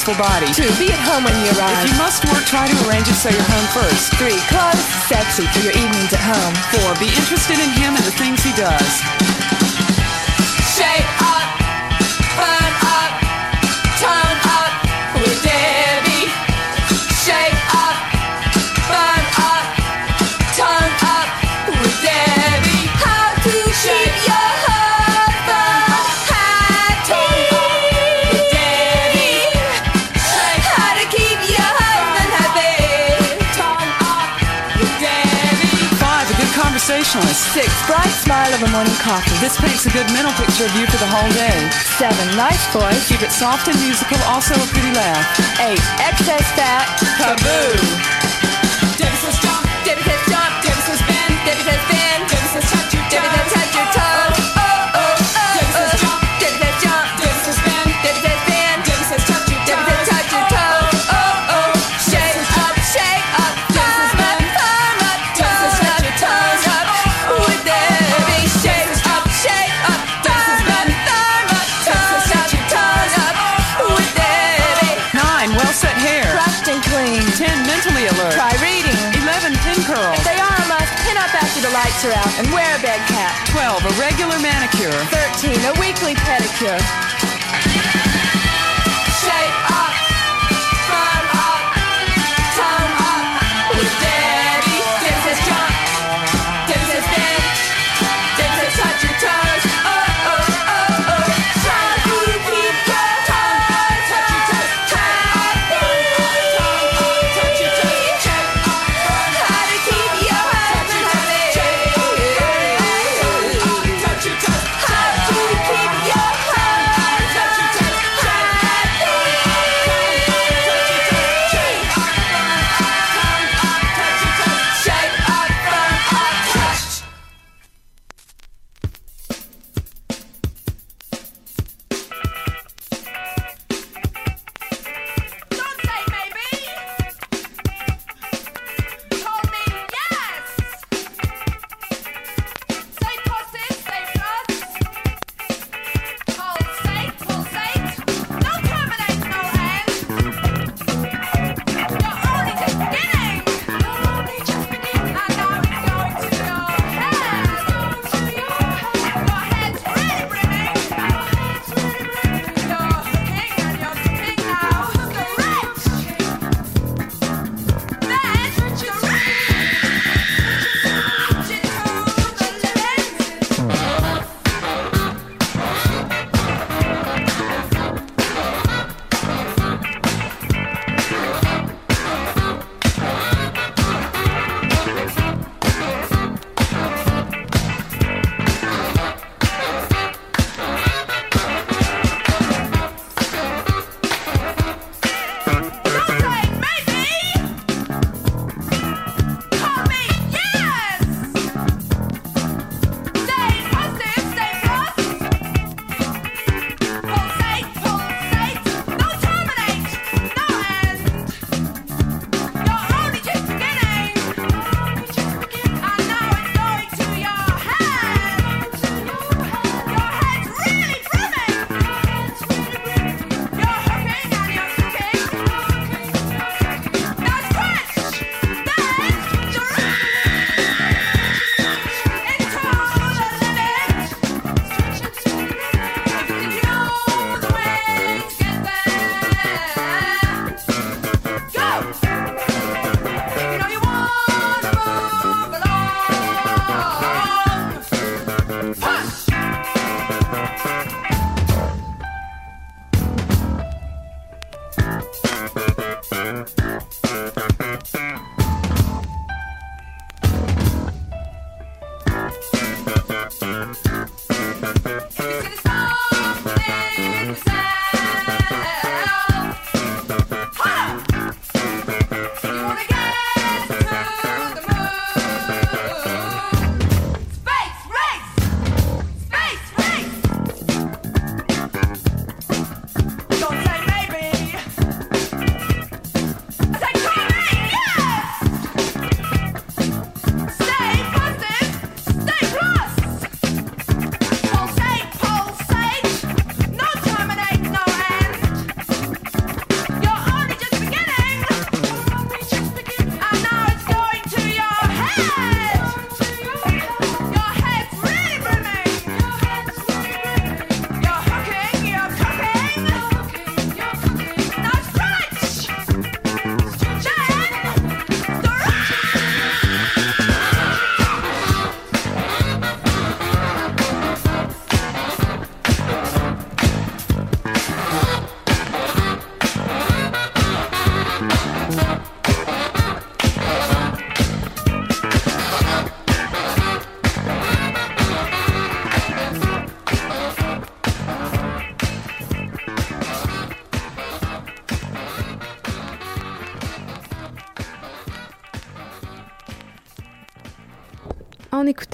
Firm 0.05 0.17
body. 0.17 0.53
Two, 0.53 0.69
be 0.77 0.93
at 0.93 1.01
home 1.01 1.23
when 1.25 1.33
you 1.41 1.49
arrive. 1.57 1.83
If 1.83 1.91
you 1.91 1.97
must 1.97 2.23
work, 2.25 2.45
try 2.45 2.67
to 2.67 2.75
arrange 2.87 3.09
it 3.09 3.17
so 3.17 3.29
you're 3.29 3.41
home 3.41 3.67
first. 3.73 4.13
Three, 4.15 4.37
clothes 4.53 4.85
sexy 5.09 5.47
for 5.47 5.59
your 5.65 5.73
evenings 5.73 6.13
at 6.13 6.21
home. 6.21 6.53
Four, 6.69 6.93
be 7.01 7.09
interested 7.09 7.57
in 7.57 7.69
him 7.73 7.95
and 7.95 8.05
the 8.05 8.13
things 8.13 8.43
he 8.43 8.53
does. 8.53 9.34
Smile 38.25 38.53
of 38.55 38.63
a 38.63 38.71
morning 38.71 38.97
coffee. 38.97 39.37
This 39.37 39.55
paints 39.61 39.85
a 39.85 39.91
good 39.91 40.09
mental 40.11 40.33
picture 40.33 40.65
of 40.65 40.73
you 40.75 40.87
for 40.87 40.97
the 40.97 41.05
whole 41.05 41.29
day. 41.37 41.69
Seven, 42.01 42.35
nice 42.35 42.65
voice. 42.73 43.07
Keep 43.07 43.21
it 43.21 43.31
soft 43.31 43.67
and 43.67 43.77
musical, 43.79 44.17
also 44.25 44.55
a 44.55 44.67
pretty 44.73 44.91
laugh. 44.97 45.25
Eight, 45.61 45.81
excess 46.01 46.45
fat. 46.57 46.89
Taboo. 47.21 48.14
After 82.11 82.13
the 82.13 82.13
lights 82.13 82.13
are 82.13 82.13
out 82.13 82.39
and 82.39 82.53
wear 82.53 82.77
a 82.77 82.81
bed 82.81 83.07
cap. 83.07 83.47
Twelve, 83.49 83.83
a 83.85 83.99
regular 83.99 84.39
manicure. 84.39 84.91
13. 84.91 85.65
A 85.65 85.79
weekly 85.79 86.15
pedicure. 86.15 87.84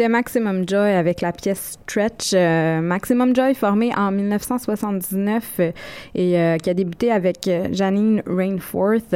Maximum 0.07 0.67
Joy 0.67 0.91
avec 0.91 1.21
la 1.21 1.31
pièce 1.31 1.77
Stretch. 1.83 2.31
Euh, 2.33 2.81
Maximum 2.81 3.35
Joy 3.35 3.53
formé 3.55 3.91
en 3.95 4.11
1979 4.11 5.59
euh, 5.59 5.71
et 6.15 6.39
euh, 6.39 6.57
qui 6.57 6.69
a 6.69 6.73
débuté 6.73 7.11
avec 7.11 7.49
Janine 7.71 8.21
Rainforth, 8.25 9.15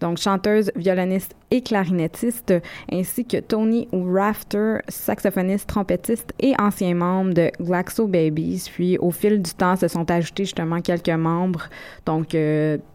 donc 0.00 0.18
chanteuse, 0.18 0.70
violoniste 0.76 1.34
et 1.50 1.62
clarinettiste, 1.62 2.54
ainsi 2.90 3.24
que 3.24 3.38
Tony 3.38 3.88
Rafter, 3.92 4.78
saxophoniste, 4.88 5.68
trompettiste 5.68 6.32
et 6.40 6.54
ancien 6.58 6.94
membre 6.94 7.34
de 7.34 7.50
Glaxo 7.60 8.06
Babies. 8.06 8.70
Puis 8.72 8.98
au 8.98 9.10
fil 9.10 9.40
du 9.40 9.52
temps 9.52 9.76
se 9.76 9.88
sont 9.88 10.10
ajoutés 10.10 10.44
justement 10.44 10.80
quelques 10.80 11.08
membres, 11.10 11.68
donc 12.06 12.36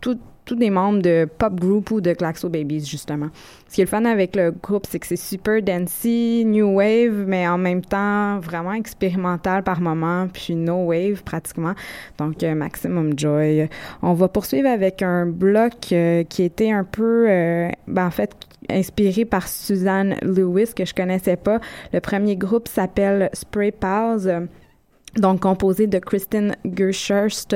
tout 0.01 0.19
tous 0.49 0.55
des 0.55 0.71
membres 0.71 1.03
de 1.03 1.27
pop 1.37 1.53
group 1.59 1.91
ou 1.91 2.01
de 2.01 2.11
Glaxo 2.13 2.49
Babies, 2.49 2.83
justement. 2.83 3.27
Ce 3.67 3.75
qui 3.75 3.81
est 3.81 3.83
le 3.83 3.89
fun 3.89 4.03
avec 4.05 4.35
le 4.35 4.49
groupe, 4.49 4.87
c'est 4.89 4.97
que 4.97 5.05
c'est 5.05 5.15
super 5.15 5.61
dancey, 5.61 6.43
new 6.43 6.77
wave, 6.77 7.25
mais 7.27 7.47
en 7.47 7.59
même 7.59 7.85
temps 7.85 8.39
vraiment 8.39 8.73
expérimental 8.73 9.61
par 9.61 9.79
moment, 9.79 10.27
puis 10.27 10.55
no 10.55 10.85
wave 10.85 11.21
pratiquement. 11.23 11.75
Donc, 12.17 12.41
euh, 12.41 12.55
Maximum 12.55 13.13
Joy. 13.15 13.69
On 14.01 14.13
va 14.13 14.27
poursuivre 14.27 14.67
avec 14.67 15.03
un 15.03 15.27
bloc 15.27 15.73
euh, 15.91 16.23
qui 16.23 16.41
était 16.41 16.71
un 16.71 16.83
peu, 16.83 17.27
euh, 17.29 17.69
ben, 17.85 18.07
en 18.07 18.11
fait, 18.11 18.31
inspiré 18.71 19.25
par 19.25 19.47
Suzanne 19.47 20.15
Lewis, 20.23 20.73
que 20.75 20.83
je 20.83 20.95
connaissais 20.95 21.37
pas. 21.37 21.59
Le 21.93 21.99
premier 21.99 22.35
groupe 22.37 22.67
s'appelle 22.67 23.29
Spray 23.33 23.71
Pals. 23.71 24.47
Donc, 25.17 25.41
composé 25.41 25.87
de 25.87 25.99
Kristen 25.99 26.55
Gershurst 26.65 27.55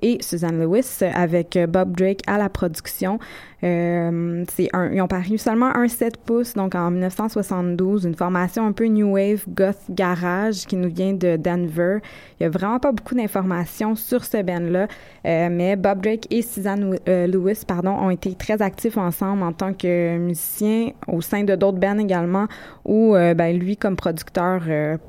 et 0.00 0.18
Suzanne 0.22 0.60
Lewis, 0.60 1.04
avec 1.12 1.58
Bob 1.68 1.96
Drake 1.96 2.20
à 2.26 2.38
la 2.38 2.48
production. 2.48 3.18
Euh, 3.64 4.44
un, 4.74 4.92
ils 4.92 5.00
ont 5.00 5.08
paru 5.08 5.38
seulement 5.38 5.74
un 5.74 5.88
7 5.88 6.18
pouces, 6.18 6.52
donc 6.54 6.74
en 6.74 6.90
1972, 6.90 8.04
une 8.04 8.14
formation 8.14 8.66
un 8.66 8.72
peu 8.72 8.84
new 8.84 9.14
wave, 9.14 9.44
goth 9.48 9.78
garage 9.88 10.66
qui 10.66 10.76
nous 10.76 10.90
vient 10.90 11.14
de 11.14 11.36
Denver. 11.36 11.98
Il 12.38 12.42
y 12.42 12.46
a 12.46 12.50
vraiment 12.50 12.78
pas 12.78 12.92
beaucoup 12.92 13.14
d'informations 13.14 13.94
sur 13.94 14.24
ce 14.24 14.42
band-là, 14.42 14.86
euh, 15.26 15.48
mais 15.50 15.76
Bob 15.76 16.02
Drake 16.02 16.26
et 16.30 16.42
Suzanne 16.42 16.98
euh, 17.08 17.26
Lewis, 17.26 17.62
pardon, 17.66 17.92
ont 17.92 18.10
été 18.10 18.34
très 18.34 18.60
actifs 18.60 18.98
ensemble 18.98 19.42
en 19.42 19.52
tant 19.52 19.72
que 19.72 20.18
musiciens 20.18 20.90
au 21.08 21.22
sein 21.22 21.44
de 21.44 21.54
d'autres 21.54 21.78
bands 21.78 21.98
également, 21.98 22.46
ou 22.84 23.14
euh, 23.14 23.32
ben, 23.32 23.56
lui 23.58 23.78
comme 23.78 23.96
producteur 23.96 24.62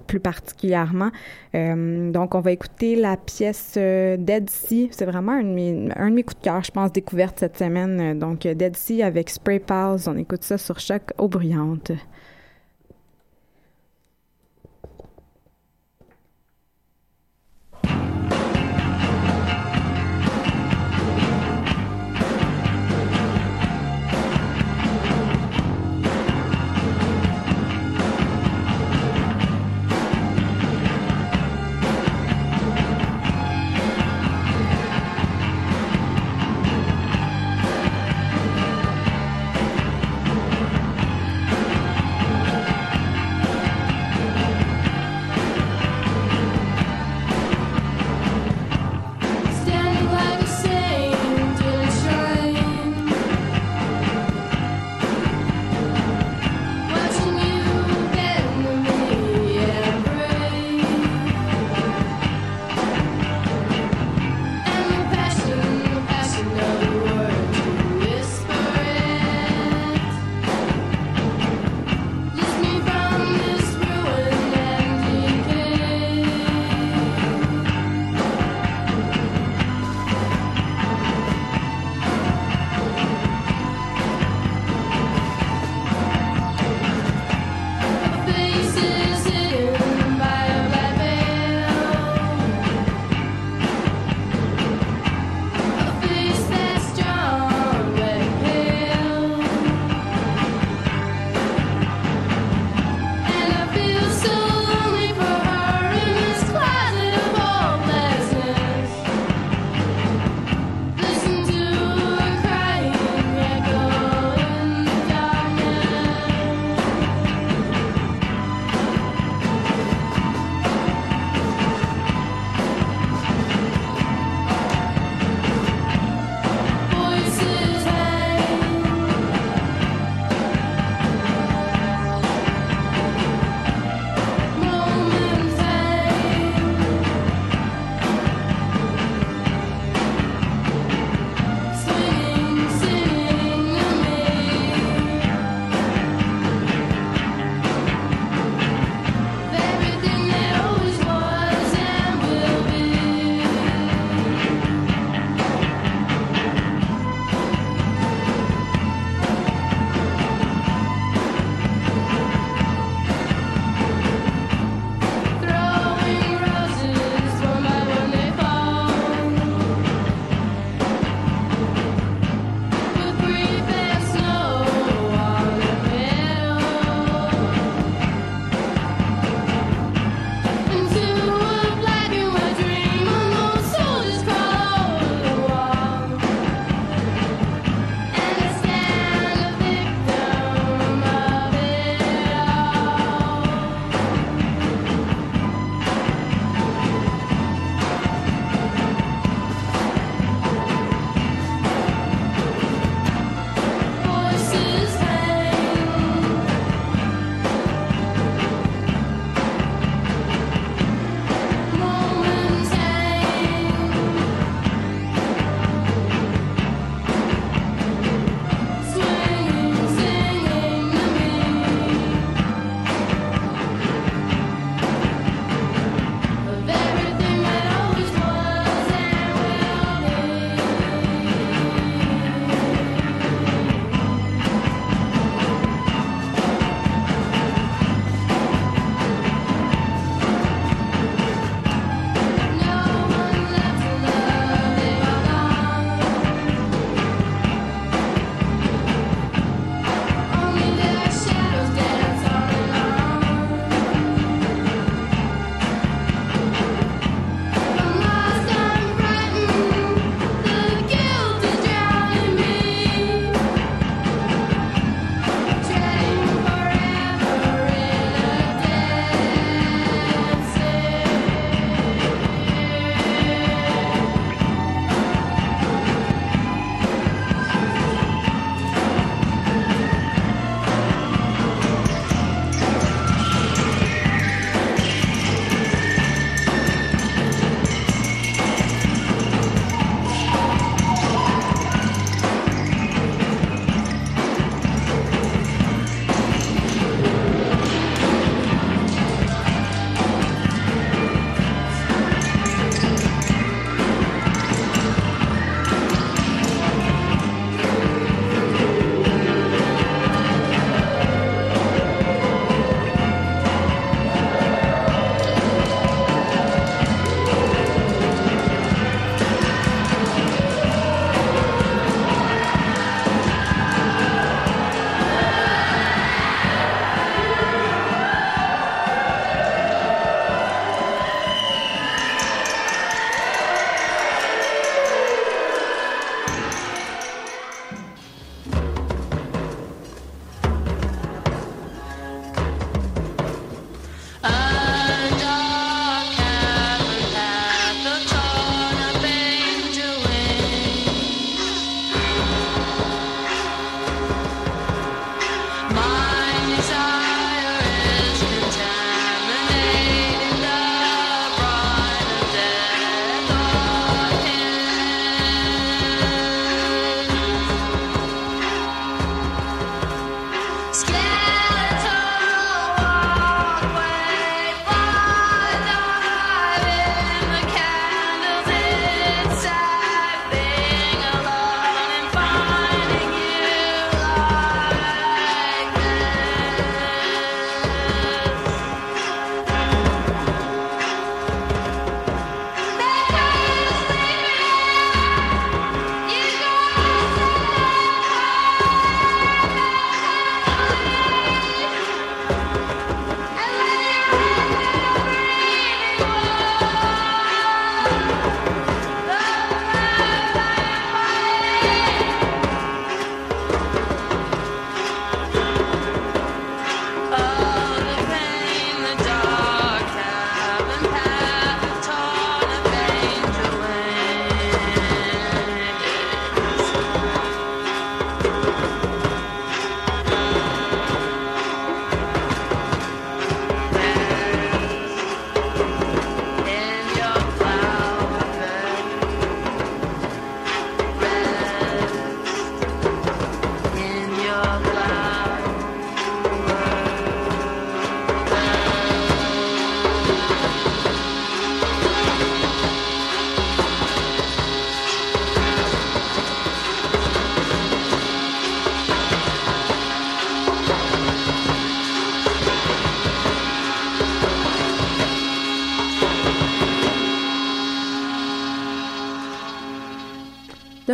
plus 0.07 0.19
particulièrement. 0.19 1.11
Donc, 1.53 2.35
on 2.35 2.41
va 2.41 2.51
écouter 2.51 2.97
la 2.97 3.15
pièce 3.15 3.75
Dead 3.75 4.49
Sea. 4.49 4.89
C'est 4.91 5.05
vraiment 5.05 5.31
un 5.33 5.43
de, 5.43 5.47
mes, 5.47 5.89
un 5.95 6.09
de 6.09 6.15
mes 6.15 6.23
coups 6.23 6.39
de 6.41 6.43
cœur, 6.43 6.63
je 6.63 6.71
pense, 6.71 6.91
découverte 6.91 7.39
cette 7.39 7.57
semaine. 7.57 8.19
Donc, 8.19 8.44
Dead 8.53 8.75
Sea 8.75 9.03
avec 9.03 9.29
Spray 9.29 9.59
Pals. 9.59 10.01
On 10.07 10.17
écoute 10.17 10.43
ça 10.43 10.57
sur 10.57 10.79
Choc 10.79 11.13
aux 11.17 11.27
bruyantes. 11.27 11.91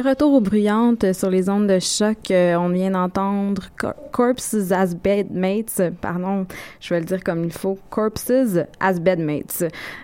Retour 0.02 0.34
aux 0.34 0.41
bruyantes 0.41 1.14
sur 1.14 1.30
les 1.30 1.49
ondes 1.49 1.68
de 1.68 1.80
choc, 1.80 2.32
euh, 2.32 2.56
on 2.56 2.70
vient 2.70 2.91
d'entendre 2.91 3.64
Cor- 3.78 3.93
Corpses 4.12 4.72
as 4.72 4.93
Bedmates, 4.95 5.82
pardon, 6.02 6.45
je 6.80 6.93
vais 6.93 6.99
le 6.99 7.06
dire 7.06 7.24
comme 7.24 7.43
il 7.43 7.52
faut, 7.52 7.78
Corpses 7.89 8.60
as 8.80 8.99
Bedmates, 8.99 9.64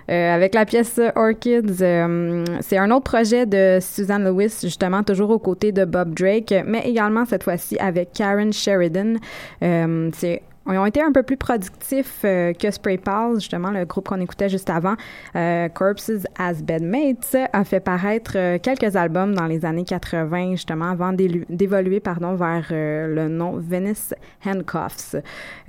euh, 0.09 0.35
avec 0.35 0.53
la 0.55 0.65
pièce 0.65 0.99
Orchids. 1.15 1.81
euh, 1.81 2.43
c'est 2.61 2.77
un 2.77 2.91
autre 2.91 3.03
projet 3.03 3.45
de 3.45 3.79
Suzanne 3.81 4.23
Lewis, 4.25 4.57
justement, 4.61 5.03
toujours 5.03 5.29
aux 5.31 5.39
côtés 5.39 5.71
de 5.71 5.85
Bob 5.85 6.13
Drake, 6.13 6.53
mais 6.65 6.81
également 6.85 7.25
cette 7.25 7.43
fois-ci 7.43 7.77
avec 7.79 8.13
Karen 8.13 8.53
Sheridan. 8.53 9.15
C'est 9.61 10.41
ils 10.71 10.77
ont 10.77 10.85
été 10.85 11.01
un 11.01 11.11
peu 11.11 11.23
plus 11.23 11.37
productifs 11.37 12.21
euh, 12.25 12.53
que 12.53 12.69
Spray 12.71 12.97
Pals, 12.97 13.35
justement, 13.35 13.71
le 13.71 13.85
groupe 13.85 14.07
qu'on 14.07 14.19
écoutait 14.19 14.49
juste 14.49 14.69
avant. 14.69 14.95
Euh, 15.35 15.69
Corpses 15.69 16.25
as 16.37 16.61
Bedmates 16.61 17.35
a 17.53 17.63
fait 17.63 17.79
paraître 17.79 18.33
euh, 18.35 18.57
quelques 18.61 18.95
albums 18.95 19.33
dans 19.33 19.45
les 19.45 19.65
années 19.65 19.85
80, 19.85 20.51
justement, 20.51 20.91
avant 20.91 21.13
d'évoluer 21.13 21.99
pardon, 21.99 22.35
vers 22.35 22.67
euh, 22.71 23.07
le 23.07 23.29
nom 23.29 23.57
Venice 23.57 24.13
Handcuffs. 24.45 25.15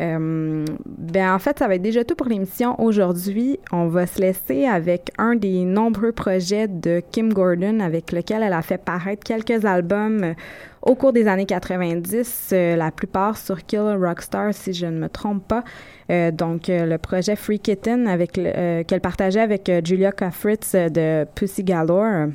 Euh, 0.01 0.65
ben, 0.87 1.35
en 1.35 1.39
fait, 1.39 1.59
ça 1.59 1.69
va 1.69 1.77
être 1.77 1.83
déjà 1.83 2.05
tout 2.05 2.15
pour 2.15 2.27
l'émission. 2.27 2.81
Aujourd'hui, 2.81 3.59
on 3.73 3.89
va 3.89 4.07
se 4.07 4.21
laisser 4.21 4.67
avec 4.67 5.11
un 5.19 5.37
des 5.37 5.65
nombreux 5.65 6.13
projets 6.13 6.69
de 6.69 7.03
Kim 7.13 7.33
Gordon 7.33 7.81
avec 7.81 8.13
lequel 8.13 8.43
elle 8.43 8.53
a 8.53 8.63
fait 8.63 8.79
paraître 8.79 9.23
quelques 9.25 9.65
albums 9.65 10.35
au 10.83 10.95
cours 10.95 11.13
des 11.13 11.27
années 11.27 11.47
90, 11.47 12.51
euh, 12.53 12.77
la 12.77 12.91
plupart 12.91 13.37
sur 13.37 13.65
Kill 13.65 13.97
Rockstar, 14.01 14.55
si 14.55 14.73
je 14.73 14.87
ne 14.87 14.99
me 14.99 15.09
trompe 15.09 15.47
pas. 15.47 15.65
Euh, 16.11 16.31
donc, 16.31 16.69
euh, 16.69 16.87
le 16.87 16.99
projet 16.99 17.37
Free 17.37 17.59
Kitten 17.59 18.09
qu'elle 18.33 19.01
partageait 19.01 19.41
avec 19.41 19.71
Julia 19.85 20.13
Kafritz 20.13 20.75
de 20.75 21.27
Pussy 21.35 21.65
Galore. 21.65 22.29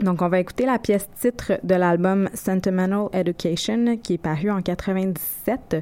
Donc, 0.00 0.20
on 0.20 0.28
va 0.28 0.40
écouter 0.40 0.66
la 0.66 0.78
pièce 0.78 1.08
titre 1.18 1.52
de 1.62 1.74
l'album 1.74 2.28
Sentimental 2.34 3.08
Education 3.14 3.96
qui 3.96 4.14
est 4.14 4.18
paru 4.18 4.50
en 4.50 4.60
97. 4.60 5.76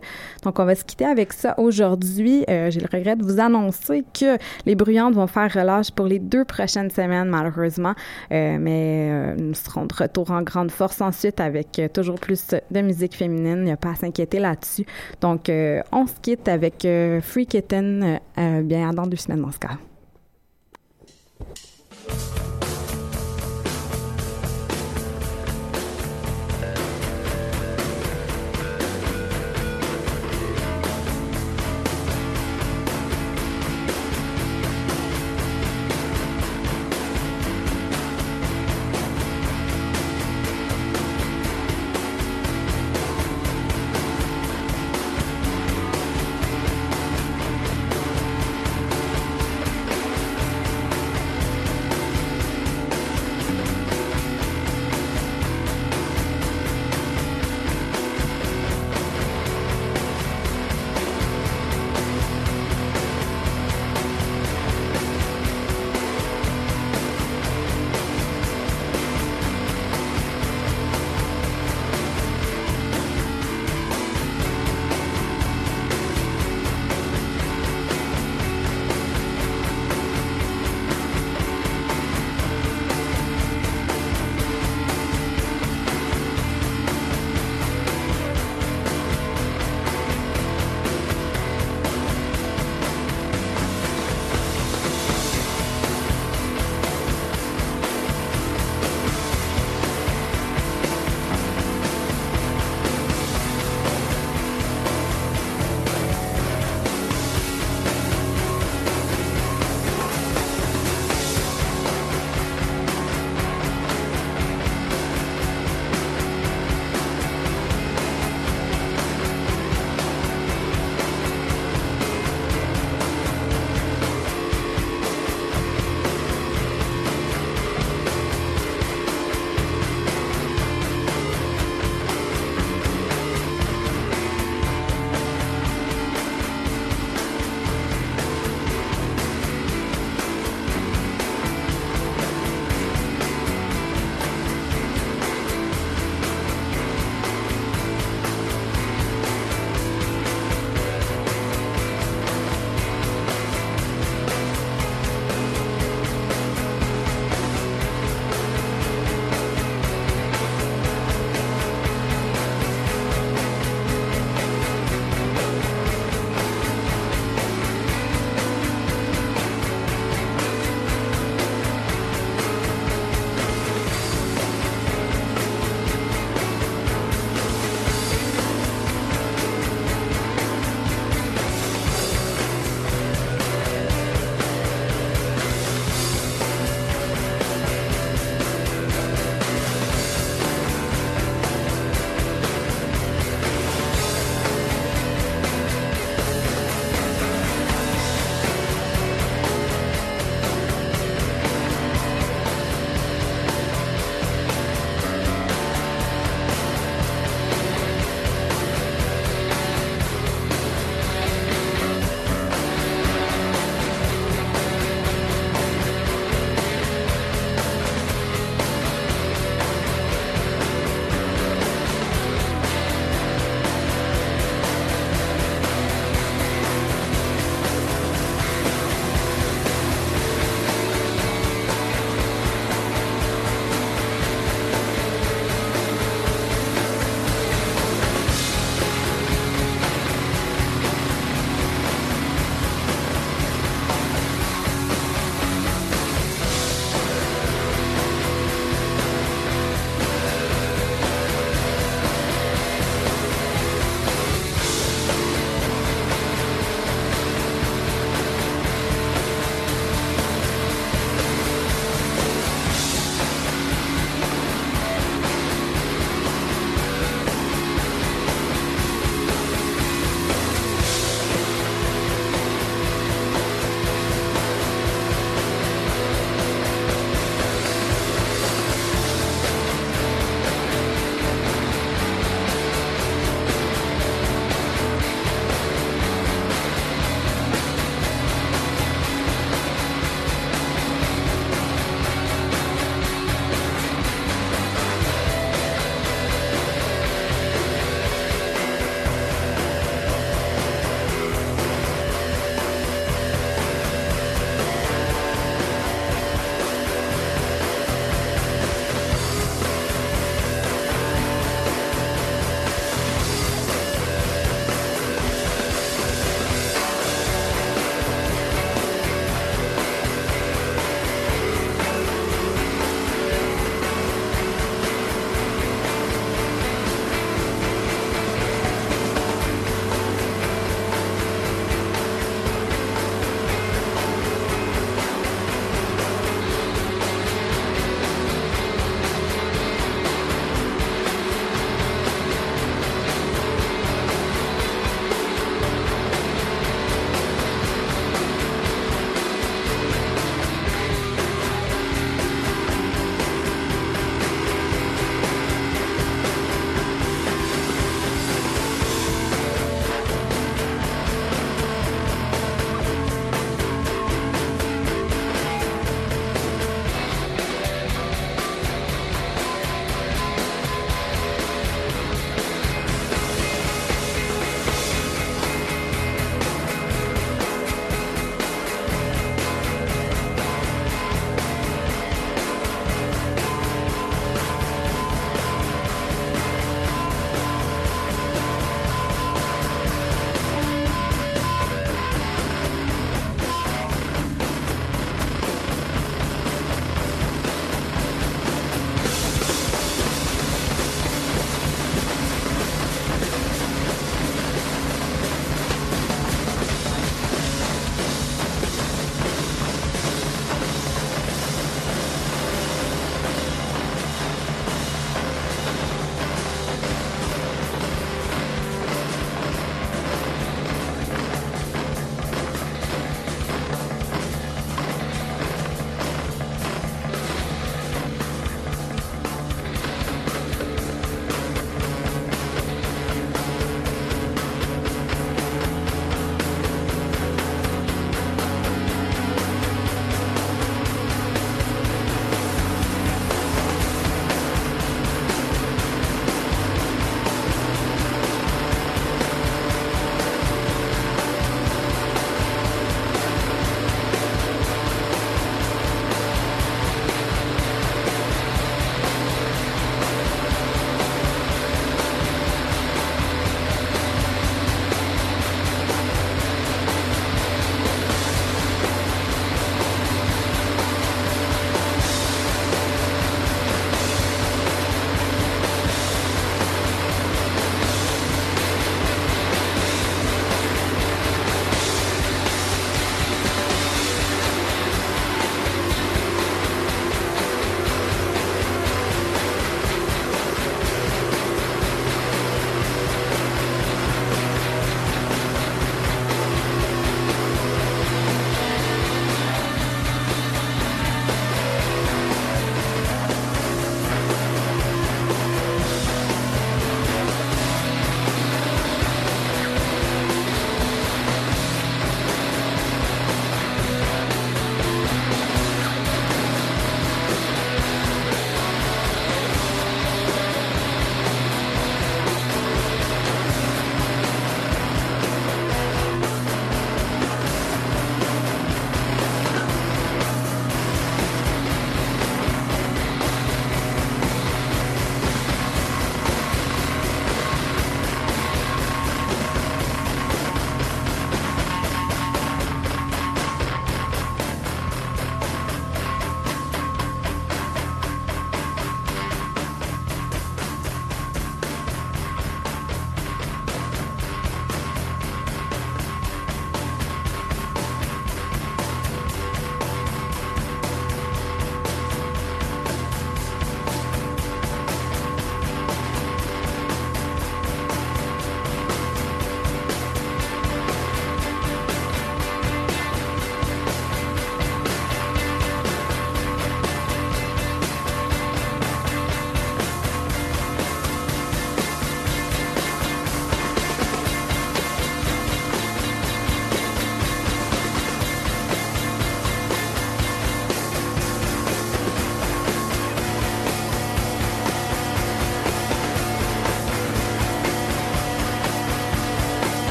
Donc, 0.44 0.60
on 0.60 0.64
va 0.64 0.76
se 0.76 0.84
quitter 0.84 1.04
avec 1.04 1.32
ça 1.32 1.58
aujourd'hui. 1.58 2.44
Euh, 2.48 2.70
J'ai 2.70 2.78
le 2.78 2.86
regret 2.92 3.16
de 3.16 3.24
vous 3.24 3.40
annoncer 3.40 4.04
que 4.18 4.38
les 4.66 4.76
bruyantes 4.76 5.14
vont 5.14 5.26
faire 5.26 5.52
relâche 5.52 5.90
pour 5.90 6.06
les 6.06 6.20
deux 6.20 6.44
prochaines 6.44 6.90
semaines, 6.90 7.28
malheureusement. 7.28 7.94
Euh, 8.30 8.56
mais 8.60 9.08
euh, 9.10 9.34
nous 9.36 9.54
serons 9.54 9.86
de 9.86 9.94
retour 9.94 10.30
en 10.30 10.42
grande 10.42 10.70
force 10.70 11.00
ensuite 11.00 11.40
avec 11.40 11.78
euh, 11.80 11.88
toujours 11.88 12.20
plus 12.20 12.54
de 12.70 12.80
musique 12.82 13.16
féminine. 13.16 13.58
Il 13.58 13.64
n'y 13.64 13.72
a 13.72 13.76
pas 13.76 13.90
à 13.90 13.94
s'inquiéter 13.96 14.38
là-dessus. 14.38 14.86
Donc, 15.20 15.48
euh, 15.48 15.82
on 15.90 16.06
se 16.06 16.14
quitte 16.22 16.46
avec 16.46 16.84
euh, 16.84 17.20
Free 17.20 17.46
Kitten, 17.46 18.20
bien 18.62 18.92
dans 18.92 19.06
deux 19.06 19.16
semaines 19.16 19.42
dans 19.42 19.50
ce 19.50 19.58
cas. 19.58 19.78